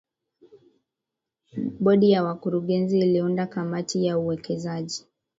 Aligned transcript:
bodi 1.79 2.11
ya 2.11 2.23
wakurugenzi 2.23 2.99
iliunda 2.99 3.47
kamati 3.47 4.05
ya 4.05 4.17
uwekezaji 4.17 5.07